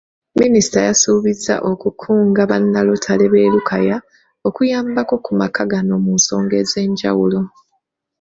[0.39, 3.97] Minisita yasuubizza okukunga bannalotale b'e Lukaya,
[4.47, 7.39] okuyambako ku maka gano musonga ez'ejawulo.